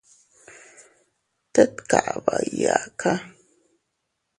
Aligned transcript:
Tet 1.53 1.73
kaba 1.89 2.35
iyaaka. 2.51 3.11